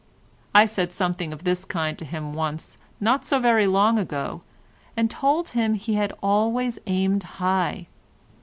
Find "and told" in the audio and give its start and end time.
4.97-5.49